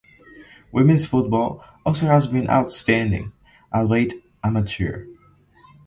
[0.71, 3.33] Women's football also has been outstanding,
[3.71, 5.05] albeit amateur.